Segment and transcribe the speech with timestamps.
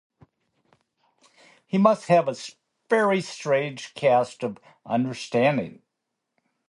[1.67, 2.35] He must have a
[2.89, 5.83] very strange cast of understanding.